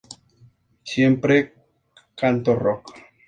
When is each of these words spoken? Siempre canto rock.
Siempre 0.93 1.53
canto 2.15 2.55
rock. 2.55 2.95